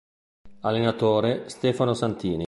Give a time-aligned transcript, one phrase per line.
[0.61, 2.39] Allenatore: Stefano Santini.